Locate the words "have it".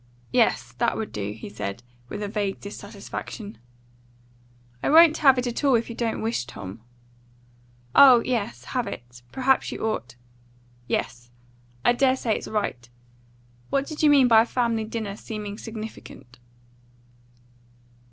5.19-5.45, 8.63-9.21